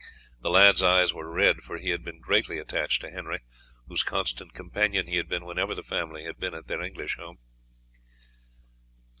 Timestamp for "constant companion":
4.01-5.05